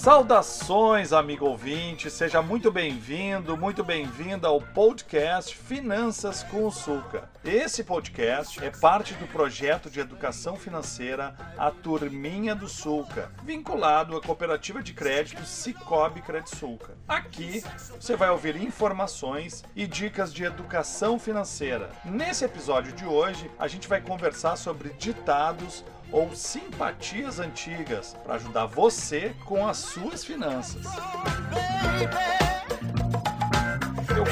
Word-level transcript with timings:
Saudações, 0.00 1.12
amigo 1.12 1.44
ouvinte, 1.44 2.10
seja 2.10 2.40
muito 2.40 2.72
bem-vindo, 2.72 3.54
muito 3.54 3.84
bem-vinda 3.84 4.48
ao 4.48 4.58
podcast 4.58 5.54
Finanças 5.54 6.42
com 6.42 6.66
o 6.66 6.70
Sulca. 6.70 7.28
Esse 7.44 7.84
podcast 7.84 8.64
é 8.64 8.70
parte 8.70 9.12
do 9.12 9.26
projeto 9.26 9.90
de 9.90 10.00
educação 10.00 10.56
financeira 10.56 11.36
A 11.58 11.70
Turminha 11.70 12.54
do 12.54 12.66
Sulca, 12.66 13.30
vinculado 13.44 14.16
à 14.16 14.22
cooperativa 14.22 14.82
de 14.82 14.94
crédito 14.94 15.44
Cicobi 15.44 16.22
Credsulca. 16.22 16.96
Aqui 17.06 17.62
você 18.00 18.16
vai 18.16 18.30
ouvir 18.30 18.56
informações 18.56 19.62
e 19.76 19.86
dicas 19.86 20.32
de 20.32 20.44
educação 20.44 21.18
financeira. 21.18 21.90
Nesse 22.06 22.46
episódio 22.46 22.94
de 22.94 23.04
hoje, 23.04 23.50
a 23.58 23.68
gente 23.68 23.86
vai 23.86 24.00
conversar 24.00 24.56
sobre 24.56 24.94
ditados 24.98 25.84
ou 26.12 26.34
simpatias 26.34 27.38
antigas 27.38 28.16
para 28.24 28.34
ajudar 28.34 28.66
você 28.66 29.34
com 29.44 29.66
as 29.66 29.78
suas 29.78 30.24
finanças. 30.24 30.84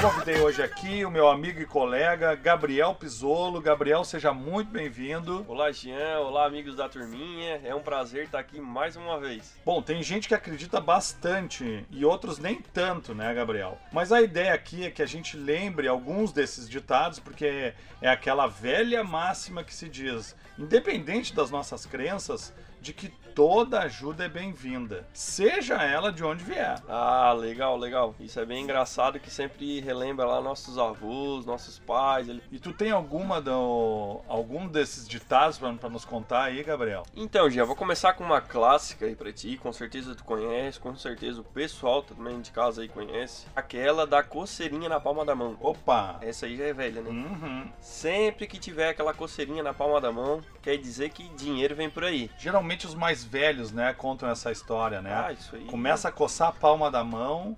Eu 0.01 0.09
convidei 0.09 0.39
hoje 0.39 0.63
aqui 0.63 1.03
o 1.03 1.11
meu 1.11 1.27
amigo 1.27 1.59
e 1.59 1.65
colega 1.65 2.33
Gabriel 2.33 2.95
Pisolo. 2.95 3.59
Gabriel, 3.59 4.05
seja 4.05 4.31
muito 4.31 4.71
bem-vindo. 4.71 5.45
Olá, 5.45 5.73
Jean. 5.73 6.19
Olá, 6.19 6.45
amigos 6.45 6.73
da 6.73 6.87
turminha. 6.87 7.59
É 7.65 7.75
um 7.75 7.81
prazer 7.81 8.23
estar 8.23 8.39
aqui 8.39 8.61
mais 8.61 8.95
uma 8.95 9.19
vez. 9.19 9.57
Bom, 9.65 9.81
tem 9.81 10.01
gente 10.01 10.29
que 10.29 10.33
acredita 10.33 10.79
bastante 10.79 11.85
e 11.91 12.05
outros 12.05 12.39
nem 12.39 12.61
tanto, 12.61 13.13
né, 13.13 13.33
Gabriel? 13.33 13.77
Mas 13.91 14.13
a 14.13 14.21
ideia 14.21 14.53
aqui 14.53 14.85
é 14.85 14.89
que 14.89 15.01
a 15.01 15.05
gente 15.05 15.35
lembre 15.35 15.85
alguns 15.89 16.31
desses 16.31 16.69
ditados, 16.69 17.19
porque 17.19 17.73
é 18.01 18.09
aquela 18.09 18.47
velha 18.47 19.03
máxima 19.03 19.65
que 19.65 19.73
se 19.73 19.89
diz: 19.89 20.33
independente 20.57 21.35
das 21.35 21.51
nossas 21.51 21.85
crenças, 21.85 22.53
de 22.81 22.93
que 22.93 23.09
toda 23.39 23.79
ajuda 23.79 24.25
é 24.25 24.29
bem-vinda, 24.29 25.07
seja 25.13 25.75
ela 25.75 26.11
de 26.11 26.23
onde 26.23 26.43
vier. 26.43 26.81
Ah, 26.87 27.31
legal, 27.33 27.77
legal. 27.77 28.15
Isso 28.19 28.39
é 28.39 28.45
bem 28.45 28.63
engraçado 28.63 29.19
que 29.19 29.29
sempre 29.29 29.79
relembra 29.79 30.25
lá 30.25 30.41
nossos 30.41 30.77
avós, 30.77 31.45
nossos 31.45 31.79
pais. 31.79 32.27
E 32.51 32.59
tu 32.59 32.73
tem 32.73 32.91
alguma 32.91 33.41
do, 33.41 34.21
algum 34.27 34.67
desses 34.67 35.07
ditados 35.07 35.57
para 35.57 35.89
nos 35.89 36.05
contar 36.05 36.43
aí, 36.43 36.63
Gabriel? 36.63 37.03
Então, 37.15 37.49
já 37.49 37.63
vou 37.63 37.75
começar 37.75 38.13
com 38.13 38.23
uma 38.23 38.41
clássica 38.41 39.05
aí 39.05 39.15
para 39.15 39.31
ti, 39.31 39.57
com 39.57 39.71
certeza 39.71 40.15
tu 40.15 40.23
conhece, 40.23 40.79
com 40.79 40.95
certeza 40.95 41.41
o 41.41 41.43
pessoal 41.45 42.01
também 42.01 42.41
de 42.41 42.51
casa 42.51 42.81
aí 42.81 42.89
conhece. 42.89 43.47
Aquela 43.55 44.05
da 44.05 44.21
coceirinha 44.21 44.89
na 44.89 44.99
palma 44.99 45.23
da 45.23 45.35
mão. 45.35 45.57
Opa! 45.61 46.17
Essa 46.21 46.45
aí 46.45 46.57
já 46.57 46.65
é 46.65 46.73
velha, 46.73 47.01
né? 47.01 47.09
Uhum. 47.09 47.71
Sempre 47.79 48.47
que 48.47 48.59
tiver 48.59 48.89
aquela 48.89 49.13
coceirinha 49.13 49.63
na 49.63 49.73
palma 49.73 50.01
da 50.01 50.11
mão, 50.11 50.41
quer 50.61 50.77
dizer 50.77 51.09
que 51.09 51.29
dinheiro 51.29 51.75
vem 51.75 51.89
por 51.89 52.03
aí. 52.03 52.29
Geralmente 52.37 52.68
os 52.85 52.95
mais 52.95 53.23
velhos, 53.23 53.71
né, 53.71 53.93
contam 53.93 54.29
essa 54.29 54.51
história, 54.51 55.01
né? 55.01 55.13
Ah, 55.13 55.31
isso 55.31 55.55
aí. 55.55 55.65
Começa 55.65 56.09
a 56.09 56.11
coçar 56.11 56.49
a 56.49 56.51
palma 56.51 56.89
da 56.89 57.03
mão, 57.03 57.57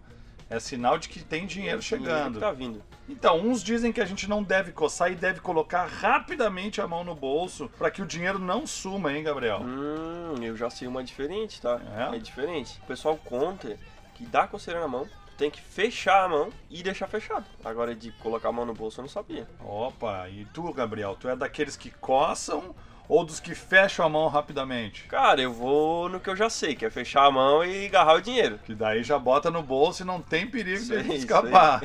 é 0.50 0.60
sinal 0.60 0.98
de 0.98 1.10
que 1.10 1.24
tem 1.24 1.46
dinheiro 1.46 1.82
chegando. 1.82 2.34
Dinheiro 2.34 2.40
tá 2.40 2.52
vindo. 2.52 2.84
Então, 3.08 3.40
uns 3.40 3.64
dizem 3.64 3.92
que 3.92 4.00
a 4.00 4.06
gente 4.06 4.30
não 4.30 4.42
deve 4.42 4.72
coçar 4.72 5.12
e 5.12 5.16
deve 5.16 5.40
colocar 5.42 5.86
rapidamente 5.86 6.80
a 6.80 6.88
mão 6.88 7.04
no 7.04 7.14
bolso 7.14 7.70
para 7.78 7.92
que 7.92 8.02
o 8.02 8.06
dinheiro 8.06 8.40
não 8.40 8.66
suma, 8.66 9.12
hein, 9.12 9.24
Gabriel? 9.24 9.62
Hum, 9.62 10.36
eu 10.42 10.56
já 10.56 10.70
sei 10.70 10.88
uma 10.88 11.04
diferente, 11.04 11.62
tá? 11.62 11.80
É? 12.12 12.16
É 12.16 12.20
diferente. 12.20 12.80
O 12.84 12.86
pessoal 12.86 13.18
conta 13.18 13.78
que 14.14 14.26
dá 14.26 14.48
coceira 14.48 14.80
na 14.80 14.88
mão, 14.88 15.08
tem 15.38 15.50
que 15.50 15.60
fechar 15.60 16.26
a 16.26 16.30
mão 16.30 16.50
e 16.70 16.84
deixar 16.84 17.08
fechado. 17.08 17.46
Agora 17.66 17.96
de 17.96 18.12
colocar 18.14 18.50
a 18.50 18.52
mão 18.52 18.66
no 18.66 18.74
bolso 18.74 19.00
eu 19.00 19.04
não 19.04 19.10
sabia. 19.10 19.48
Opa, 19.60 20.30
e 20.30 20.46
tu, 20.54 20.72
Gabriel, 20.72 21.18
tu 21.20 21.28
é 21.28 21.36
daqueles 21.36 21.76
que 21.76 21.90
coçam 21.90 22.76
ou 23.12 23.26
dos 23.26 23.42
que 23.42 23.54
fecham 23.54 24.06
a 24.06 24.10
mão 24.10 24.30
rapidamente? 24.30 25.04
Cara, 25.04 25.42
eu 25.42 25.52
vou 25.52 26.08
no 26.08 26.18
que 26.18 26.30
eu 26.30 26.36
já 26.36 26.50
sei, 26.50 26.76
que 26.76 26.86
é 26.86 26.90
fechar 26.90 27.26
a 27.26 27.32
mão 27.32 27.62
e 27.62 27.88
agarrar 27.88 28.14
o 28.14 28.22
dinheiro. 28.22 28.58
Que 28.66 28.74
daí 28.74 29.04
já 29.04 29.20
bota 29.20 29.52
no 29.52 29.62
bolso 29.62 30.02
e 30.02 30.06
não 30.06 30.22
tem 30.22 30.48
perigo 30.48 30.78
Isso 30.78 30.94
de 30.94 31.12
aí, 31.12 31.18
escapar. 31.18 31.82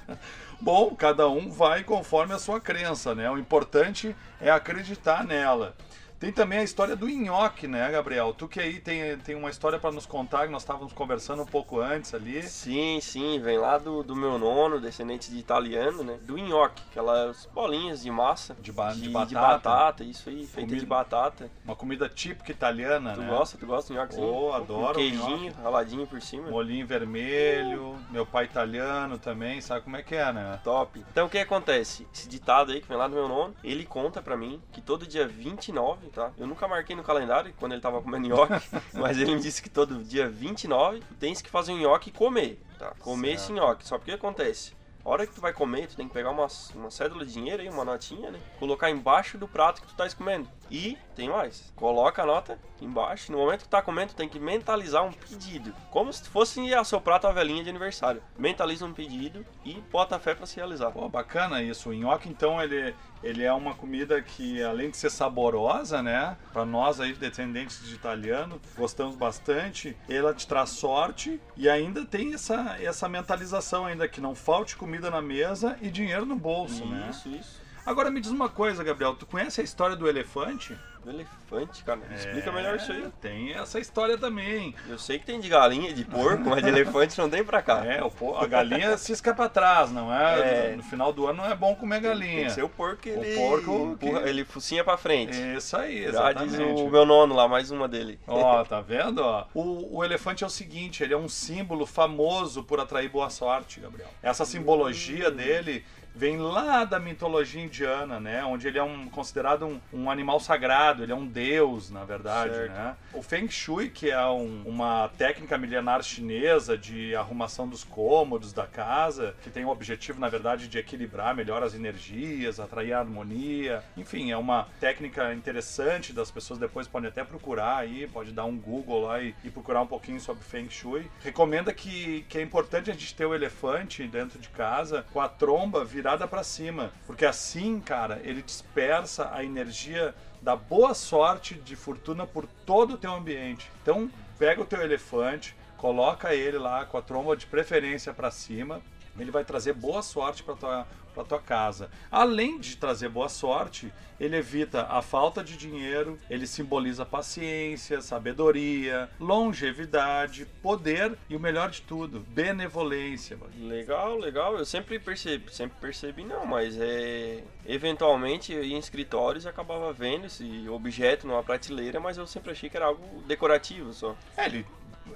Bom, 0.60 0.94
cada 0.94 1.28
um 1.28 1.50
vai 1.50 1.82
conforme 1.84 2.34
a 2.34 2.38
sua 2.38 2.60
crença, 2.60 3.14
né? 3.14 3.30
O 3.30 3.38
importante 3.38 4.14
é 4.40 4.50
acreditar 4.50 5.24
nela. 5.24 5.74
Tem 6.18 6.30
também 6.30 6.58
a 6.58 6.62
história 6.62 6.94
do 6.94 7.08
nhoque, 7.08 7.66
né, 7.66 7.90
Gabriel? 7.90 8.34
Tu 8.34 8.46
que 8.46 8.60
aí 8.60 8.78
tem, 8.78 9.16
tem 9.20 9.34
uma 9.34 9.48
história 9.48 9.78
para 9.78 9.90
nos 9.90 10.04
contar, 10.04 10.44
que 10.44 10.52
nós 10.52 10.60
estávamos 10.60 10.92
conversando 10.92 11.40
um 11.40 11.46
pouco 11.46 11.80
antes 11.80 12.12
ali. 12.12 12.42
Sim, 12.42 12.98
sim, 13.00 13.40
vem 13.40 13.56
lá 13.56 13.78
do, 13.78 14.02
do 14.02 14.14
meu 14.14 14.38
nono, 14.38 14.78
descendente 14.78 15.30
de 15.30 15.38
italiano, 15.38 16.04
né? 16.04 16.18
Do 16.20 16.36
nhoque, 16.36 16.82
aquelas 16.90 17.48
bolinhas 17.54 18.02
de 18.02 18.10
massa. 18.10 18.54
De, 18.60 18.70
ba 18.70 18.92
de, 18.92 19.00
de 19.00 19.08
batata. 19.08 19.28
de 19.28 19.34
batata, 19.34 20.04
isso 20.04 20.28
aí, 20.28 20.40
feita 20.46 20.60
Comida- 20.68 20.76
de 20.80 20.84
batata. 20.86 21.50
Uma 21.64 21.74
comida 21.74 22.06
típica 22.06 22.52
italiana, 22.52 23.14
Tu 23.14 23.20
né? 23.22 23.26
gosta? 23.30 23.56
Tu 23.56 23.64
gosta 23.64 23.90
do 23.90 23.98
nhoquezinho? 23.98 24.26
Oh, 24.30 24.52
adoro 24.52 24.90
Um 24.90 25.02
queijinho 25.02 25.54
raladinho 25.54 26.06
por 26.06 26.20
cima. 26.20 26.50
Molinho 26.50 26.86
vermelho, 26.86 27.96
meu 28.10 28.26
pai 28.26 28.44
italiano 28.44 29.16
também, 29.18 29.62
sabe 29.62 29.80
como 29.80 29.96
é 29.96 30.02
que 30.02 30.14
é, 30.14 30.30
né? 30.34 30.49
Top. 30.58 31.04
Então 31.10 31.26
o 31.26 31.30
que 31.30 31.38
acontece? 31.38 32.06
Esse 32.12 32.28
ditado 32.28 32.72
aí 32.72 32.80
que 32.80 32.88
vem 32.88 32.96
lá 32.96 33.08
do 33.08 33.14
meu 33.14 33.28
nono, 33.28 33.54
ele 33.62 33.84
conta 33.84 34.22
pra 34.22 34.36
mim 34.36 34.60
que 34.72 34.80
todo 34.80 35.06
dia 35.06 35.26
29, 35.26 36.08
tá? 36.08 36.30
Eu 36.38 36.46
nunca 36.46 36.66
marquei 36.68 36.94
no 36.94 37.02
calendário 37.02 37.52
quando 37.58 37.72
ele 37.72 37.80
tava 37.80 38.00
comendo 38.02 38.28
nhoque, 38.28 38.52
mas 38.94 39.18
ele 39.18 39.34
me 39.34 39.40
disse 39.40 39.62
que 39.62 39.68
todo 39.70 40.02
dia 40.02 40.28
29 40.28 41.00
tu 41.00 41.14
tens 41.14 41.40
que 41.40 41.50
fazer 41.50 41.72
um 41.72 41.78
nhoque 41.78 42.10
e 42.10 42.12
comer, 42.12 42.60
tá? 42.78 42.92
Comer 42.98 43.28
Certo. 43.28 43.42
esse 43.42 43.52
nhoque. 43.52 43.86
Só 43.86 43.98
porque 43.98 44.12
acontece? 44.12 44.78
A 45.04 45.08
hora 45.08 45.26
que 45.26 45.34
tu 45.34 45.40
vai 45.40 45.52
comer, 45.52 45.86
tu 45.86 45.96
tem 45.96 46.06
que 46.06 46.12
pegar 46.12 46.30
uma, 46.30 46.46
uma 46.74 46.90
cédula 46.90 47.24
de 47.24 47.32
dinheiro 47.32 47.62
aí, 47.62 47.68
uma 47.70 47.84
notinha, 47.84 48.30
né? 48.30 48.38
Colocar 48.58 48.90
embaixo 48.90 49.38
do 49.38 49.48
prato 49.48 49.80
que 49.80 49.88
tu 49.88 49.94
tá 49.94 50.08
comendo. 50.10 50.46
E 50.70 50.96
tem 51.16 51.28
mais. 51.28 51.72
Coloca 51.74 52.22
a 52.22 52.26
nota 52.26 52.58
embaixo. 52.80 53.32
No 53.32 53.38
momento 53.38 53.62
que 53.62 53.68
tá 53.68 53.82
comendo, 53.82 54.14
tem 54.14 54.28
que 54.28 54.38
mentalizar 54.38 55.04
um 55.04 55.12
pedido. 55.12 55.74
Como 55.90 56.12
se 56.12 56.28
fosse 56.28 56.72
a 56.72 56.84
seu 56.84 57.00
prato 57.00 57.26
a 57.26 57.32
velhinha 57.32 57.64
de 57.64 57.70
aniversário. 57.70 58.22
Mentaliza 58.38 58.86
um 58.86 58.92
pedido 58.92 59.44
e 59.64 59.74
bota 59.90 60.16
a 60.16 60.18
fé 60.18 60.34
pra 60.34 60.46
se 60.46 60.56
realizar. 60.56 60.90
Pô, 60.90 61.08
bacana 61.08 61.62
isso. 61.62 61.90
O 61.90 61.92
nhoque, 61.92 62.28
então, 62.28 62.62
ele, 62.62 62.94
ele 63.22 63.42
é 63.42 63.52
uma 63.52 63.74
comida 63.74 64.22
que, 64.22 64.62
além 64.62 64.90
de 64.90 64.96
ser 64.96 65.10
saborosa, 65.10 66.02
né? 66.02 66.36
Para 66.52 66.64
nós 66.64 67.00
aí, 67.00 67.12
descendentes 67.12 67.84
de 67.84 67.94
italiano, 67.94 68.60
gostamos 68.76 69.16
bastante. 69.16 69.96
Ela 70.08 70.32
te 70.32 70.46
traz 70.46 70.70
sorte 70.70 71.40
e 71.56 71.68
ainda 71.68 72.04
tem 72.04 72.34
essa, 72.34 72.76
essa 72.80 73.08
mentalização 73.08 73.86
ainda 73.86 74.08
que 74.08 74.20
não 74.20 74.34
falte 74.34 74.76
comida 74.76 75.10
na 75.10 75.20
mesa 75.20 75.76
e 75.82 75.90
dinheiro 75.90 76.24
no 76.24 76.36
bolso, 76.36 76.84
né? 76.86 77.08
Isso, 77.10 77.28
isso. 77.28 77.69
Agora 77.90 78.08
me 78.10 78.20
diz 78.20 78.30
uma 78.30 78.48
coisa, 78.48 78.84
Gabriel. 78.84 79.14
Tu 79.16 79.26
conhece 79.26 79.60
a 79.60 79.64
história 79.64 79.96
do 79.96 80.08
elefante? 80.08 80.76
Do 81.04 81.10
elefante, 81.10 81.82
cara. 81.82 81.98
Explica 82.14 82.52
melhor 82.52 82.76
isso 82.76 82.92
aí. 82.92 83.02
É, 83.04 83.08
Tem 83.22 83.52
essa 83.54 83.80
história 83.80 84.16
também. 84.18 84.74
Eu 84.86 84.98
sei 84.98 85.18
que 85.18 85.24
tem 85.24 85.40
de 85.40 85.48
galinha, 85.48 85.92
de 85.94 86.04
porco, 86.04 86.50
mas 86.50 86.62
de 86.62 86.68
elefante 86.70 87.18
não 87.18 87.28
tem 87.28 87.42
pra 87.42 87.62
cá. 87.62 87.84
É, 87.84 88.00
o 88.04 88.36
a 88.36 88.46
galinha 88.46 88.96
cisca 88.98 89.34
pra 89.34 89.48
trás, 89.48 89.90
não 89.90 90.12
é? 90.14 90.72
É. 90.72 90.76
No 90.76 90.82
final 90.82 91.10
do 91.12 91.26
ano 91.26 91.38
não 91.42 91.50
é 91.50 91.54
bom 91.56 91.74
comer 91.74 92.00
Tem 92.02 92.10
galinha. 92.10 92.44
que 92.44 92.52
ser 92.52 92.62
o 92.62 92.68
porco 92.68 92.98
que 92.98 93.10
O 93.10 93.24
ele 93.24 93.34
porco 93.34 93.92
empurra, 93.94 94.22
que- 94.22 94.28
ele 94.28 94.44
focinha 94.44 94.84
pra 94.84 94.96
frente. 94.98 95.36
Isso 95.56 95.74
aí, 95.76 96.04
Já 96.12 96.32
diz 96.34 96.52
exatamente. 96.54 96.82
o 96.82 96.90
meu 96.90 97.06
nono 97.06 97.34
lá, 97.34 97.48
mais 97.48 97.70
uma 97.70 97.88
dele. 97.88 98.20
Ó, 98.28 98.62
tá 98.64 98.80
vendo? 98.82 99.20
Ó? 99.24 99.46
O, 99.54 99.96
o 99.98 100.04
elefante 100.04 100.44
é 100.44 100.46
o 100.46 100.50
seguinte, 100.50 101.02
ele 101.02 101.14
é 101.14 101.18
um 101.18 101.30
símbolo 101.30 101.86
famoso 101.86 102.62
por 102.62 102.78
atrair 102.78 103.08
boa 103.08 103.30
sorte, 103.30 103.80
Gabriel. 103.80 104.08
Essa 104.22 104.44
simbologia 104.44 105.30
dele 105.30 105.82
vem 106.14 106.36
lá 106.38 106.84
da 106.84 106.98
mitologia 106.98 107.62
indiana, 107.62 108.18
né? 108.18 108.44
Onde 108.44 108.66
ele 108.68 108.78
é 108.78 108.82
um, 108.82 109.08
considerado 109.08 109.66
um, 109.66 109.80
um 109.92 110.10
animal 110.10 110.40
sagrado, 110.40 111.02
ele 111.02 111.12
é 111.12 111.14
um 111.14 111.26
deus, 111.26 111.90
na 111.90 112.04
verdade, 112.04 112.52
Certo. 112.54 112.72
né? 112.72 112.96
O 113.12 113.22
Feng 113.22 113.48
Shui, 113.48 113.88
que 113.88 114.10
é 114.10 114.26
um- 114.26 114.62
uma 114.66 115.08
técnica 115.16 115.56
milenar 115.56 116.02
chinesa 116.02 116.76
de 116.76 117.14
arrumação 117.14 117.68
dos 117.68 117.84
cômodos 117.84 118.52
da 118.52 118.66
casa, 118.66 119.34
que 119.42 119.50
tem 119.50 119.64
o 119.64 119.68
objetivo, 119.68 120.18
na 120.20 120.28
verdade, 120.28 120.66
de 120.68 120.78
equilibrar 120.78 121.34
melhor 121.34 121.62
as 121.62 121.74
energias, 121.74 122.58
atrair 122.58 122.92
a 122.92 122.98
harmonia. 122.98 123.82
Enfim, 123.96 124.30
é 124.32 124.36
uma 124.36 124.66
técnica 124.80 125.32
interessante 125.32 126.12
das 126.12 126.30
pessoas 126.30 126.58
depois 126.58 126.88
podem 126.88 127.08
até 127.08 127.22
procurar 127.24 127.76
aí, 127.78 128.06
pode 128.08 128.32
dar 128.32 128.44
um 128.44 128.58
Google 128.58 129.02
lá 129.02 129.20
e, 129.22 129.34
e 129.44 129.50
procurar 129.50 129.80
um 129.82 129.86
pouquinho 129.86 130.20
sobre 130.20 130.42
Feng 130.42 130.68
Shui. 130.68 131.08
Recomenda 131.22 131.72
que, 131.72 132.24
que 132.28 132.36
é 132.38 132.42
importante 132.42 132.90
a 132.90 132.94
gente 132.94 133.14
ter 133.14 133.26
o 133.26 133.34
elefante 133.34 134.06
dentro 134.08 134.38
de 134.38 134.48
casa 134.48 135.06
com 135.12 135.20
a 135.20 135.28
tromba 135.28 135.84
virada 135.84 135.99
para 136.28 136.42
cima, 136.42 136.92
porque 137.06 137.24
assim, 137.24 137.80
cara, 137.80 138.20
ele 138.24 138.42
dispersa 138.42 139.30
a 139.32 139.44
energia 139.44 140.14
da 140.40 140.56
boa 140.56 140.94
sorte 140.94 141.54
de 141.54 141.76
fortuna 141.76 142.26
por 142.26 142.46
todo 142.64 142.94
o 142.94 142.98
teu 142.98 143.12
ambiente. 143.12 143.70
Então, 143.82 144.10
pega 144.38 144.62
o 144.62 144.66
teu 144.66 144.80
elefante, 144.80 145.54
coloca 145.76 146.34
ele 146.34 146.58
lá 146.58 146.84
com 146.84 146.96
a 146.96 147.02
tromba 147.02 147.36
de 147.36 147.46
preferência 147.46 148.12
para 148.12 148.30
cima, 148.30 148.80
ele 149.20 149.30
vai 149.30 149.44
trazer 149.44 149.72
boa 149.72 150.02
sorte 150.02 150.42
para 150.42 150.54
tua 150.54 150.86
para 151.14 151.24
tua 151.24 151.40
casa. 151.40 151.90
Além 152.10 152.58
de 152.58 152.76
trazer 152.76 153.08
boa 153.08 153.28
sorte, 153.28 153.92
ele 154.18 154.36
evita 154.36 154.86
a 154.88 155.02
falta 155.02 155.42
de 155.42 155.56
dinheiro, 155.56 156.18
ele 156.28 156.46
simboliza 156.46 157.06
paciência, 157.06 158.00
sabedoria, 158.00 159.08
longevidade, 159.18 160.46
poder 160.62 161.16
e 161.28 161.36
o 161.36 161.40
melhor 161.40 161.70
de 161.70 161.82
tudo, 161.82 162.20
benevolência. 162.20 163.38
Legal, 163.58 164.18
legal. 164.18 164.56
Eu 164.56 164.64
sempre 164.64 164.98
percebi, 164.98 165.52
sempre 165.52 165.78
percebi 165.80 166.24
não, 166.24 166.46
mas 166.46 166.78
é 166.78 167.42
eventualmente 167.66 168.52
eu 168.52 168.64
ia 168.64 168.76
em 168.76 168.78
escritórios 168.78 169.44
e 169.44 169.48
acabava 169.48 169.92
vendo 169.92 170.26
esse 170.26 170.68
objeto 170.68 171.26
numa 171.26 171.42
prateleira, 171.42 172.00
mas 172.00 172.18
eu 172.18 172.26
sempre 172.26 172.50
achei 172.50 172.68
que 172.68 172.76
era 172.76 172.86
algo 172.86 173.22
decorativo 173.22 173.92
só. 173.92 174.16
É, 174.36 174.46
ele 174.46 174.66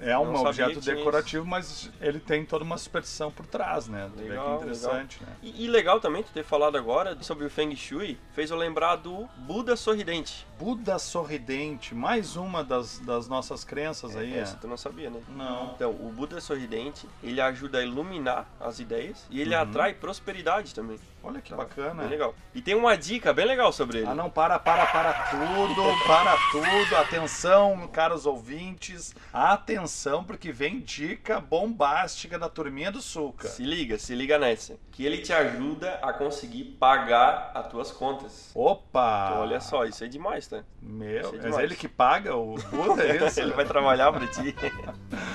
É 0.00 0.18
um 0.18 0.34
objeto 0.34 0.80
decorativo, 0.80 1.44
mas 1.46 1.90
ele 2.00 2.20
tem 2.20 2.44
toda 2.44 2.64
uma 2.64 2.78
superstição 2.78 3.30
por 3.30 3.46
trás, 3.46 3.88
né? 3.88 4.10
Vê 4.14 4.22
que 4.24 4.28
Legal, 4.30 4.56
interessante, 4.56 5.22
né? 5.22 5.28
E, 5.42 5.64
e 5.64 5.68
legal 5.68 6.00
também 6.00 6.22
tu 6.22 6.30
ter 6.32 6.44
falado 6.44 6.76
agora 6.76 7.16
sobre 7.22 7.44
o 7.44 7.50
Feng 7.50 7.74
Shui, 7.76 8.18
fez 8.32 8.50
eu 8.50 8.56
lembrar 8.56 8.96
do 8.96 9.28
Buda 9.36 9.76
sorridente. 9.76 10.46
Buda 10.58 10.98
sorridente, 10.98 11.94
mais 11.94 12.36
uma 12.36 12.62
das, 12.62 12.98
das 13.00 13.28
nossas 13.28 13.64
crenças 13.64 14.16
aí. 14.16 14.34
Essa 14.36 14.54
é. 14.56 14.58
tu 14.60 14.68
não 14.68 14.76
sabia, 14.76 15.10
né? 15.10 15.20
Não. 15.28 15.72
Então, 15.74 15.90
o 15.90 16.12
Buda 16.14 16.40
sorridente, 16.40 17.08
ele 17.22 17.40
ajuda 17.40 17.78
a 17.78 17.82
iluminar 17.82 18.46
as 18.60 18.78
ideias 18.78 19.26
e 19.30 19.40
ele 19.40 19.54
Uhum. 19.54 19.62
atrai 19.62 19.94
prosperidade 19.94 20.74
também. 20.74 20.98
Olha 21.24 21.40
que 21.40 21.54
bacana. 21.54 22.02
Bem 22.02 22.10
legal. 22.10 22.34
E 22.54 22.60
tem 22.60 22.74
uma 22.74 22.96
dica 22.96 23.32
bem 23.32 23.46
legal 23.46 23.72
sobre 23.72 23.98
ele. 23.98 24.06
Ah, 24.06 24.14
não, 24.14 24.28
para, 24.28 24.58
para, 24.58 24.84
para 24.86 25.12
tudo, 25.30 25.82
para 26.06 26.36
tudo. 26.52 26.96
Atenção, 26.96 27.88
caros 27.88 28.26
ouvintes. 28.26 29.14
Atenção, 29.32 30.22
porque 30.22 30.52
vem 30.52 30.80
dica 30.80 31.40
bombástica 31.40 32.38
da 32.38 32.48
turminha 32.50 32.92
do 32.92 33.00
Sulca. 33.00 33.48
Se 33.48 33.64
liga, 33.64 33.98
se 33.98 34.14
liga 34.14 34.38
nessa. 34.38 34.76
Que 34.92 35.06
ele 35.06 35.18
te 35.18 35.32
ajuda 35.32 35.98
a 36.02 36.12
conseguir 36.12 36.64
pagar 36.78 37.50
as 37.54 37.68
tuas 37.68 37.90
contas. 37.90 38.50
Opa! 38.54 39.28
Então, 39.30 39.40
olha 39.40 39.60
só, 39.60 39.86
isso 39.86 40.04
é 40.04 40.08
demais, 40.08 40.46
tá? 40.46 40.62
Meu, 40.82 41.32
é 41.32 41.36
é 41.36 41.38
demais. 41.38 41.64
ele 41.64 41.74
que 41.74 41.88
paga 41.88 42.36
o 42.36 42.56
Buda, 42.70 43.02
é 43.02 43.26
isso? 43.26 43.40
ele 43.40 43.52
vai 43.52 43.64
trabalhar 43.64 44.12
pra 44.12 44.26
ti. 44.26 44.54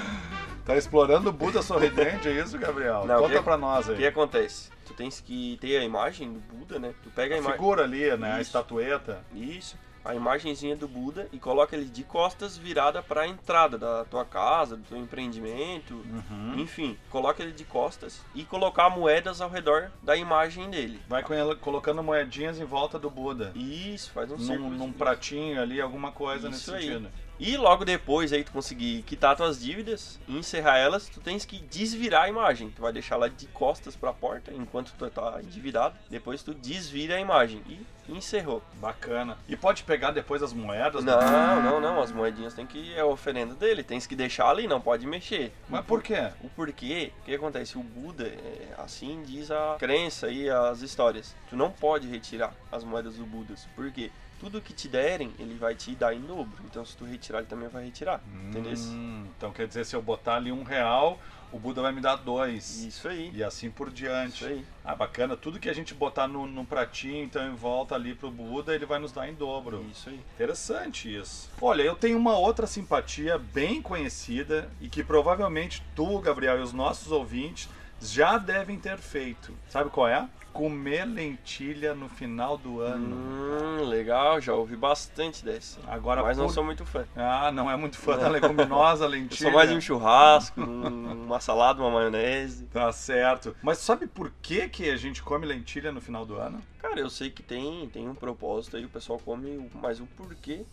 Tá 0.69 0.77
explorando 0.77 1.31
o 1.31 1.33
Buda 1.33 1.63
sorridente, 1.63 2.27
é 2.27 2.31
isso, 2.43 2.55
Gabriel? 2.59 3.03
Não, 3.03 3.21
Conta 3.23 3.37
que- 3.37 3.41
pra 3.43 3.57
nós 3.57 3.87
O 3.87 3.91
aí. 3.91 3.97
que 3.97 4.05
acontece? 4.05 4.69
Tu 4.85 4.93
tens 4.93 5.19
que 5.19 5.57
ter 5.59 5.77
a 5.77 5.83
imagem 5.83 6.31
do 6.31 6.39
Buda, 6.39 6.77
né? 6.77 6.93
Tu 7.01 7.09
pega 7.09 7.33
a, 7.33 7.37
A 7.37 7.41
imagem. 7.41 7.57
figura 7.59 7.83
ali, 7.85 8.15
né? 8.17 8.33
A 8.33 8.41
Isso. 8.41 8.49
estatueta. 8.49 9.25
Isso. 9.33 9.75
A 10.05 10.13
imagenzinha 10.13 10.75
do 10.75 10.87
Buda 10.87 11.27
e 11.33 11.39
coloca 11.39 11.75
ele 11.75 11.85
de 11.85 12.03
costas 12.03 12.55
virada 12.55 13.01
para 13.01 13.21
a 13.21 13.27
entrada 13.27 13.79
da 13.79 14.05
tua 14.05 14.23
casa, 14.23 14.77
do 14.77 14.83
teu 14.83 14.97
empreendimento, 14.99 15.95
Uhum. 15.95 16.53
enfim, 16.59 16.95
coloca 17.09 17.41
ele 17.41 17.51
de 17.51 17.63
costas 17.65 18.21
e 18.35 18.43
colocar 18.43 18.91
moedas 18.91 19.41
ao 19.41 19.49
redor 19.49 19.89
da 20.03 20.15
imagem 20.15 20.69
dele. 20.69 21.01
Vai 21.09 21.23
com 21.23 21.33
ela, 21.33 21.55
colocando 21.55 22.03
moedinhas 22.03 22.59
em 22.59 22.63
volta 22.65 22.99
do 22.99 23.09
Buda. 23.09 23.51
Isso, 23.55 24.11
faz 24.11 24.31
um 24.31 24.37
Num, 24.37 24.43
círculo. 24.45 24.69
num 24.69 24.91
pratinho 24.93 25.59
ali, 25.59 25.81
alguma 25.81 26.11
coisa 26.11 26.47
Isso 26.49 26.71
nesse 26.71 26.75
aí. 26.75 26.93
sentido. 26.93 27.09
E 27.39 27.55
logo 27.55 27.85
depois 27.85 28.33
aí 28.33 28.43
tu 28.43 28.51
conseguir 28.51 29.01
quitar 29.03 29.35
tuas 29.35 29.61
dívidas 29.61 30.19
e 30.27 30.37
encerrar 30.37 30.77
elas, 30.77 31.07
tu 31.07 31.21
tens 31.21 31.45
que 31.45 31.59
desvirar 31.59 32.23
a 32.23 32.29
imagem. 32.29 32.69
Tu 32.69 32.81
vai 32.81 32.91
deixar 32.91 33.15
ela 33.15 33.29
de 33.29 33.47
costas 33.47 33.95
para 33.95 34.09
a 34.09 34.13
porta 34.13 34.53
enquanto 34.53 34.91
tu 34.97 35.09
tá 35.09 35.39
endividado. 35.41 35.95
Depois 36.09 36.43
tu 36.43 36.53
desvira 36.53 37.15
a 37.15 37.19
imagem 37.19 37.61
e 37.65 37.79
encerrou. 38.09 38.61
Bacana. 38.81 39.37
E 39.47 39.55
pode 39.55 39.83
pegar 39.83 40.11
depois 40.11 40.43
as 40.43 40.51
moedas? 40.51 41.05
né? 41.05 41.13
Não, 41.15 41.61
não, 41.61 41.79
não, 41.81 42.01
as 42.01 42.11
moedinhas 42.11 42.53
tem 42.53 42.65
que 42.65 42.93
é 42.93 42.99
a 42.99 43.05
oferenda 43.05 43.55
dele, 43.55 43.83
tens 43.83 44.05
que 44.05 44.15
deixar 44.15 44.49
ali, 44.49 44.67
não 44.67 44.81
pode 44.81 45.07
mexer. 45.07 45.53
Mas 45.69 45.85
por 45.85 46.03
quê? 46.03 46.31
O 46.43 46.49
porquê, 46.49 47.13
o 47.21 47.25
que 47.25 47.35
acontece? 47.35 47.77
O 47.77 47.83
Buda, 47.83 48.27
é, 48.27 48.73
assim 48.77 49.23
diz 49.25 49.49
a 49.49 49.77
crença 49.79 50.29
e 50.29 50.49
as 50.49 50.81
histórias. 50.81 51.35
Tu 51.49 51.55
não 51.55 51.71
pode 51.71 52.07
retirar 52.07 52.53
as 52.71 52.83
moedas 52.83 53.15
do 53.15 53.25
Buda. 53.25 53.53
Por 53.75 53.89
quê? 53.91 54.11
Tudo 54.39 54.61
que 54.61 54.73
te 54.73 54.87
derem, 54.87 55.33
ele 55.37 55.55
vai 55.55 55.75
te 55.75 55.93
dar 55.95 56.13
em 56.13 56.21
dobro. 56.21 56.53
Então, 56.65 56.85
se 56.85 56.95
tu 56.95 57.03
retirar, 57.03 57.39
ele 57.39 57.47
também 57.47 57.67
vai 57.67 57.85
retirar. 57.85 58.21
Entendeu? 58.47 58.73
Hum, 58.77 59.25
então 59.37 59.51
quer 59.51 59.67
dizer, 59.67 59.85
se 59.85 59.95
eu 59.95 60.01
botar 60.01 60.35
ali 60.35 60.51
um 60.51 60.63
real, 60.63 61.19
o 61.51 61.59
Buda 61.59 61.81
vai 61.81 61.91
me 61.91 61.99
dar 61.99 62.15
dois. 62.15 62.83
Isso 62.83 63.07
aí. 63.07 63.31
E 63.33 63.43
assim 63.43 63.69
por 63.69 63.89
diante. 63.89 64.43
Isso 64.43 64.45
aí. 64.45 64.65
Ah, 64.83 64.95
bacana. 64.95 65.35
Tudo 65.35 65.59
que 65.59 65.69
a 65.69 65.73
gente 65.73 65.93
botar 65.93 66.27
no, 66.27 66.45
no 66.45 66.65
pratinho, 66.65 67.23
então 67.23 67.45
em 67.47 67.55
volta 67.55 67.95
ali 67.95 68.13
pro 68.13 68.29
Buda, 68.29 68.73
ele 68.73 68.85
vai 68.85 68.99
nos 68.99 69.11
dar 69.11 69.27
em 69.27 69.33
dobro. 69.33 69.85
Isso 69.91 70.09
aí. 70.09 70.19
Interessante 70.35 71.13
isso. 71.13 71.49
Olha, 71.59 71.81
eu 71.81 71.95
tenho 71.95 72.17
uma 72.17 72.37
outra 72.37 72.67
simpatia 72.67 73.37
bem 73.37 73.81
conhecida 73.81 74.69
e 74.79 74.87
que 74.87 75.03
provavelmente 75.03 75.83
tu, 75.95 76.19
Gabriel, 76.19 76.59
e 76.59 76.61
os 76.61 76.73
nossos 76.73 77.11
ouvintes 77.11 77.67
já 78.01 78.37
devem 78.37 78.77
ter 78.79 78.97
feito. 78.97 79.53
Sabe 79.69 79.89
qual 79.89 80.07
é? 80.07 80.27
Comer 80.51 81.05
lentilha 81.05 81.93
no 81.93 82.09
final 82.09 82.57
do 82.57 82.81
ano. 82.81 83.15
Hum, 83.15 83.87
legal, 83.87 84.41
já 84.41 84.53
ouvi 84.53 84.75
bastante 84.75 85.45
dessa. 85.45 85.79
Agora, 85.87 86.23
Mas 86.23 86.37
não 86.37 86.47
por- 86.47 86.53
sou 86.53 86.63
muito 86.63 86.83
fã. 86.85 87.05
Ah, 87.15 87.51
não 87.51 87.69
é 87.69 87.75
muito 87.77 87.97
fã 87.97 88.17
da 88.17 88.27
leguminosa 88.27 89.05
Eu 89.05 89.09
lentilha. 89.09 89.37
sou 89.49 89.51
mais 89.51 89.69
de 89.69 89.75
um 89.75 89.81
churrasco, 89.81 90.59
um- 90.59 91.25
uma 91.25 91.39
salada, 91.39 91.79
uma 91.81 91.91
maionese. 91.91 92.65
Tá 92.65 92.91
certo. 92.91 93.55
Mas 93.61 93.77
sabe 93.77 94.07
por 94.07 94.31
que, 94.41 94.67
que 94.67 94.89
a 94.89 94.97
gente 94.97 95.21
come 95.21 95.45
lentilha 95.45 95.91
no 95.91 96.01
final 96.01 96.25
do 96.25 96.35
ano? 96.35 96.59
Cara, 96.79 96.99
eu 96.99 97.09
sei 97.11 97.29
que 97.29 97.43
tem, 97.43 97.87
tem 97.89 98.09
um 98.09 98.15
propósito 98.15 98.75
aí, 98.75 98.85
o 98.85 98.89
pessoal 98.89 99.19
come, 99.19 99.69
mas 99.75 99.99
o 99.99 100.07
porquê, 100.17 100.63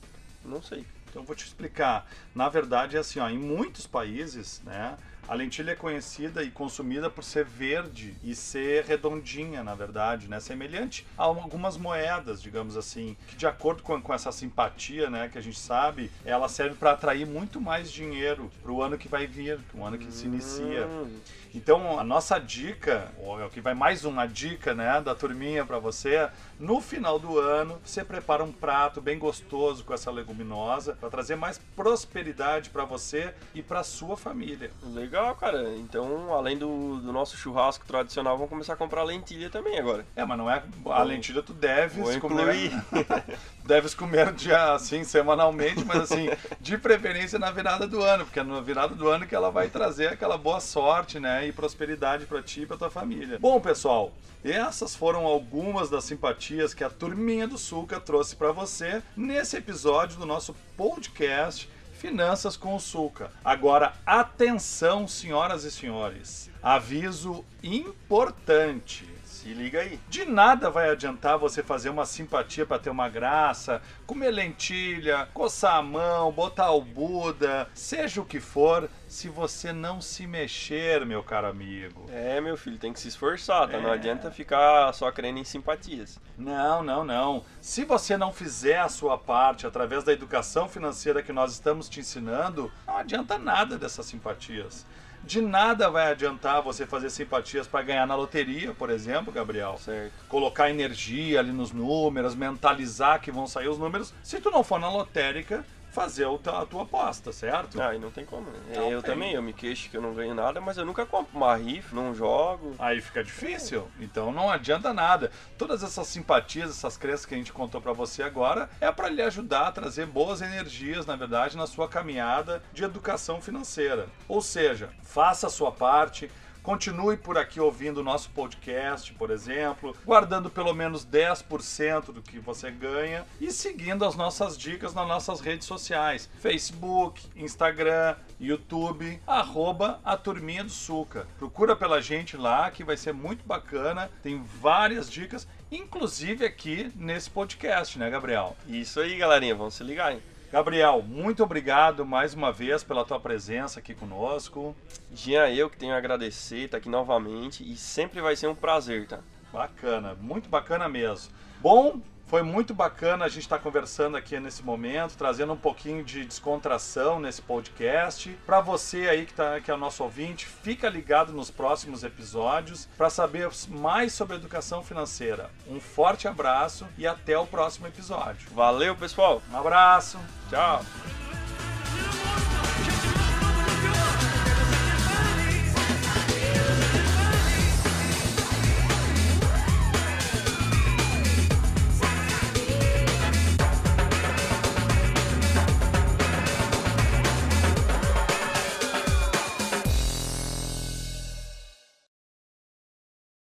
não 0.42 0.62
sei. 0.62 0.86
Então 1.10 1.22
eu 1.22 1.26
vou 1.26 1.36
te 1.36 1.44
explicar. 1.44 2.06
Na 2.34 2.48
verdade 2.48 2.96
é 2.96 3.00
assim, 3.00 3.20
ó, 3.20 3.28
em 3.28 3.38
muitos 3.38 3.86
países, 3.86 4.62
né, 4.64 4.96
a 5.28 5.34
lentilha 5.34 5.72
é 5.72 5.74
conhecida 5.74 6.42
e 6.42 6.50
consumida 6.50 7.10
por 7.10 7.24
ser 7.24 7.44
verde 7.44 8.14
e 8.22 8.34
ser 8.34 8.84
redondinha, 8.84 9.62
na 9.64 9.74
verdade, 9.74 10.28
né, 10.28 10.38
semelhante 10.40 11.06
a 11.18 11.24
algumas 11.24 11.76
moedas, 11.76 12.40
digamos 12.40 12.76
assim, 12.76 13.16
que 13.28 13.36
de 13.36 13.46
acordo 13.46 13.82
com, 13.82 14.00
com 14.00 14.14
essa 14.14 14.30
simpatia, 14.30 15.10
né, 15.10 15.28
que 15.28 15.38
a 15.38 15.40
gente 15.40 15.58
sabe, 15.58 16.10
ela 16.24 16.48
serve 16.48 16.76
para 16.76 16.92
atrair 16.92 17.26
muito 17.26 17.60
mais 17.60 17.90
dinheiro 17.90 18.50
para 18.62 18.70
o 18.72 18.82
ano 18.82 18.96
que 18.96 19.08
vai 19.08 19.26
vir, 19.26 19.58
o 19.74 19.84
ano 19.84 19.98
que 19.98 20.12
se 20.12 20.26
inicia. 20.26 20.86
Hum, 20.86 21.20
Então, 21.54 21.98
a 21.98 22.04
nossa 22.04 22.38
dica, 22.38 23.10
ou 23.18 23.40
é 23.40 23.46
o 23.46 23.50
que 23.50 23.60
vai 23.62 23.74
mais 23.74 24.04
uma 24.04 24.26
dica, 24.26 24.74
né, 24.74 25.00
da 25.00 25.14
turminha 25.14 25.64
para 25.64 25.78
você, 25.78 26.28
no 26.60 26.80
final 26.80 27.18
do 27.18 27.38
ano, 27.38 27.80
você 27.84 28.04
prepara 28.04 28.44
um 28.44 28.52
prato 28.52 29.00
bem 29.00 29.18
gostoso 29.18 29.82
com 29.82 29.94
essa 29.94 30.10
leguminosa 30.10 30.94
para 31.00 31.08
trazer 31.08 31.34
mais 31.34 31.58
prosperidade 31.74 32.70
para 32.70 32.84
você 32.84 33.32
e 33.54 33.62
para 33.62 33.82
sua 33.82 34.16
família. 34.16 34.70
legal, 34.84 35.15
cara. 35.34 35.74
Então, 35.76 36.34
além 36.34 36.56
do, 36.56 36.96
do 36.96 37.12
nosso 37.12 37.36
churrasco 37.36 37.86
tradicional, 37.86 38.36
vamos 38.36 38.50
começar 38.50 38.74
a 38.74 38.76
comprar 38.76 39.02
lentilha 39.02 39.50
também 39.50 39.78
agora. 39.78 40.04
É, 40.14 40.24
mas 40.24 40.38
não 40.38 40.50
é 40.50 40.62
a 40.86 41.02
lentilha 41.02 41.42
tu 41.42 41.52
deves 41.52 42.16
comer, 42.16 42.70
deves 43.64 43.94
comer 43.94 44.32
dia 44.32 44.72
assim 44.74 45.04
semanalmente, 45.04 45.84
mas 45.84 46.02
assim, 46.10 46.28
de 46.60 46.76
preferência 46.78 47.38
na 47.38 47.50
virada 47.50 47.86
do 47.86 48.02
ano, 48.02 48.24
porque 48.24 48.40
é 48.40 48.42
na 48.42 48.60
virada 48.60 48.94
do 48.94 49.08
ano 49.08 49.26
que 49.26 49.34
ela 49.34 49.50
vai 49.50 49.68
trazer 49.68 50.08
aquela 50.08 50.36
boa 50.36 50.60
sorte, 50.60 51.18
né, 51.18 51.46
e 51.46 51.52
prosperidade 51.52 52.26
para 52.26 52.42
ti 52.42 52.62
e 52.62 52.66
para 52.66 52.76
tua 52.76 52.90
família. 52.90 53.38
Bom, 53.38 53.60
pessoal, 53.60 54.12
essas 54.44 54.94
foram 54.94 55.24
algumas 55.24 55.90
das 55.90 56.04
simpatias 56.04 56.74
que 56.74 56.84
a 56.84 56.90
turminha 56.90 57.48
do 57.48 57.58
Sulca 57.58 57.98
trouxe 57.98 58.36
para 58.36 58.52
você 58.52 59.02
nesse 59.16 59.56
episódio 59.56 60.18
do 60.18 60.26
nosso 60.26 60.54
podcast 60.76 61.68
Finanças 61.98 62.56
com 62.56 62.76
o 62.76 62.80
Sulca. 62.80 63.30
Agora, 63.42 63.94
atenção, 64.04 65.08
senhoras 65.08 65.64
e 65.64 65.70
senhores. 65.70 66.50
Aviso 66.62 67.44
importante. 67.62 69.15
Se 69.46 69.54
liga 69.54 69.80
aí. 69.80 70.00
De 70.08 70.24
nada 70.24 70.68
vai 70.70 70.90
adiantar 70.90 71.38
você 71.38 71.62
fazer 71.62 71.88
uma 71.88 72.04
simpatia 72.04 72.66
para 72.66 72.80
ter 72.80 72.90
uma 72.90 73.08
graça, 73.08 73.80
comer 74.04 74.32
lentilha, 74.32 75.28
coçar 75.32 75.76
a 75.76 75.82
mão, 75.82 76.32
botar 76.32 76.72
o 76.72 76.80
Buda, 76.82 77.68
seja 77.72 78.20
o 78.20 78.24
que 78.24 78.40
for, 78.40 78.90
se 79.06 79.28
você 79.28 79.72
não 79.72 80.00
se 80.00 80.26
mexer, 80.26 81.06
meu 81.06 81.22
caro 81.22 81.46
amigo. 81.46 82.06
É, 82.12 82.40
meu 82.40 82.56
filho, 82.56 82.76
tem 82.76 82.92
que 82.92 82.98
se 82.98 83.06
esforçar, 83.06 83.68
tá? 83.68 83.78
Não 83.78 83.90
É. 83.90 83.92
adianta 83.94 84.32
ficar 84.32 84.92
só 84.92 85.12
crendo 85.12 85.38
em 85.38 85.44
simpatias. 85.44 86.18
Não, 86.36 86.82
não, 86.82 87.04
não. 87.04 87.44
Se 87.60 87.84
você 87.84 88.16
não 88.16 88.32
fizer 88.32 88.78
a 88.80 88.88
sua 88.88 89.16
parte 89.16 89.64
através 89.64 90.02
da 90.02 90.12
educação 90.12 90.68
financeira 90.68 91.22
que 91.22 91.32
nós 91.32 91.52
estamos 91.52 91.88
te 91.88 92.00
ensinando, 92.00 92.68
não 92.84 92.96
adianta 92.96 93.38
nada 93.38 93.78
dessas 93.78 94.06
simpatias. 94.06 94.84
De 95.26 95.40
nada 95.40 95.90
vai 95.90 96.12
adiantar 96.12 96.62
você 96.62 96.86
fazer 96.86 97.10
simpatias 97.10 97.66
para 97.66 97.82
ganhar 97.82 98.06
na 98.06 98.14
loteria, 98.14 98.72
por 98.72 98.90
exemplo, 98.90 99.32
Gabriel. 99.32 99.76
Certo. 99.76 100.12
colocar 100.28 100.70
energia 100.70 101.40
ali 101.40 101.50
nos 101.50 101.72
números, 101.72 102.36
mentalizar 102.36 103.20
que 103.20 103.32
vão 103.32 103.44
sair 103.44 103.66
os 103.66 103.76
números, 103.76 104.14
se 104.22 104.40
tu 104.40 104.52
não 104.52 104.62
for 104.62 104.78
na 104.78 104.88
lotérica, 104.88 105.64
fazer 105.96 106.26
o 106.26 106.36
ta- 106.36 106.60
a 106.60 106.66
tua 106.66 106.82
aposta, 106.82 107.32
certo? 107.32 107.80
Ah, 107.80 107.94
e 107.94 107.98
não 107.98 108.10
tem 108.10 108.26
como, 108.26 108.50
né? 108.50 108.58
Não 108.74 108.90
eu 108.90 109.00
tem. 109.00 109.12
também, 109.14 109.32
eu 109.32 109.40
me 109.40 109.54
queixo 109.54 109.88
que 109.88 109.96
eu 109.96 110.02
não 110.02 110.12
ganho 110.12 110.34
nada, 110.34 110.60
mas 110.60 110.76
eu 110.76 110.84
nunca 110.84 111.06
compro 111.06 111.34
uma 111.34 111.56
rifa, 111.56 111.96
não 111.96 112.14
jogo. 112.14 112.74
Aí 112.78 113.00
fica 113.00 113.24
difícil, 113.24 113.88
então 113.98 114.30
não 114.30 114.50
adianta 114.50 114.92
nada. 114.92 115.30
Todas 115.56 115.82
essas 115.82 116.06
simpatias, 116.06 116.68
essas 116.68 116.98
crenças 116.98 117.24
que 117.24 117.34
a 117.34 117.38
gente 117.38 117.50
contou 117.50 117.80
pra 117.80 117.94
você 117.94 118.22
agora, 118.22 118.68
é 118.78 118.92
para 118.92 119.08
lhe 119.08 119.22
ajudar 119.22 119.68
a 119.68 119.72
trazer 119.72 120.04
boas 120.04 120.42
energias, 120.42 121.06
na 121.06 121.16
verdade, 121.16 121.56
na 121.56 121.66
sua 121.66 121.88
caminhada 121.88 122.62
de 122.74 122.84
educação 122.84 123.40
financeira. 123.40 124.06
Ou 124.28 124.42
seja, 124.42 124.90
faça 125.02 125.46
a 125.46 125.50
sua 125.50 125.72
parte, 125.72 126.30
Continue 126.66 127.16
por 127.16 127.38
aqui 127.38 127.60
ouvindo 127.60 127.98
o 127.98 128.02
nosso 128.02 128.28
podcast, 128.30 129.12
por 129.12 129.30
exemplo, 129.30 129.96
guardando 130.04 130.50
pelo 130.50 130.74
menos 130.74 131.06
10% 131.06 132.06
do 132.06 132.20
que 132.20 132.40
você 132.40 132.72
ganha 132.72 133.24
e 133.40 133.52
seguindo 133.52 134.04
as 134.04 134.16
nossas 134.16 134.58
dicas 134.58 134.92
nas 134.92 135.06
nossas 135.06 135.38
redes 135.38 135.64
sociais: 135.64 136.28
Facebook, 136.40 137.24
Instagram, 137.36 138.16
YouTube, 138.40 139.22
arroba 139.24 140.00
a 140.04 140.16
Turminha 140.16 140.64
do 140.64 140.70
Suca. 140.70 141.28
Procura 141.38 141.76
pela 141.76 142.02
gente 142.02 142.36
lá 142.36 142.68
que 142.68 142.82
vai 142.82 142.96
ser 142.96 143.14
muito 143.14 143.46
bacana, 143.46 144.10
tem 144.20 144.42
várias 144.42 145.08
dicas, 145.08 145.46
inclusive 145.70 146.44
aqui 146.44 146.90
nesse 146.96 147.30
podcast, 147.30 147.96
né, 147.96 148.10
Gabriel? 148.10 148.56
Isso 148.66 148.98
aí, 148.98 149.16
galerinha, 149.16 149.54
vamos 149.54 149.74
se 149.74 149.84
ligar, 149.84 150.12
hein? 150.12 150.20
Gabriel, 150.52 151.02
muito 151.02 151.42
obrigado 151.42 152.06
mais 152.06 152.32
uma 152.32 152.52
vez 152.52 152.84
pela 152.84 153.04
tua 153.04 153.18
presença 153.18 153.80
aqui 153.80 153.94
conosco. 153.94 154.76
Jean, 155.12 155.48
eu 155.48 155.68
que 155.68 155.76
tenho 155.76 155.92
a 155.92 155.98
agradecer, 155.98 156.58
estar 156.58 156.70
tá 156.70 156.76
aqui 156.78 156.88
novamente 156.88 157.68
e 157.68 157.76
sempre 157.76 158.20
vai 158.20 158.36
ser 158.36 158.46
um 158.46 158.54
prazer, 158.54 159.08
tá? 159.08 159.18
Bacana, 159.52 160.14
muito 160.14 160.48
bacana 160.48 160.88
mesmo. 160.88 161.32
Bom, 161.60 162.00
foi 162.26 162.42
muito 162.42 162.74
bacana 162.74 163.24
a 163.24 163.28
gente 163.28 163.42
estar 163.42 163.58
tá 163.58 163.62
conversando 163.62 164.16
aqui 164.16 164.38
nesse 164.40 164.62
momento, 164.62 165.16
trazendo 165.16 165.52
um 165.52 165.56
pouquinho 165.56 166.04
de 166.04 166.24
descontração 166.24 167.20
nesse 167.20 167.40
podcast. 167.40 168.36
Para 168.44 168.60
você 168.60 169.08
aí 169.08 169.26
que, 169.26 169.34
tá, 169.34 169.60
que 169.60 169.70
é 169.70 169.74
o 169.74 169.78
nosso 169.78 170.02
ouvinte, 170.02 170.46
fica 170.46 170.88
ligado 170.88 171.32
nos 171.32 171.50
próximos 171.50 172.02
episódios 172.02 172.88
para 172.96 173.10
saber 173.10 173.48
mais 173.68 174.12
sobre 174.12 174.36
educação 174.36 174.82
financeira. 174.82 175.50
Um 175.68 175.80
forte 175.80 176.26
abraço 176.26 176.86
e 176.98 177.06
até 177.06 177.38
o 177.38 177.46
próximo 177.46 177.86
episódio. 177.86 178.48
Valeu, 178.52 178.96
pessoal. 178.96 179.40
Um 179.52 179.56
abraço. 179.56 180.18
Tchau. 180.50 181.25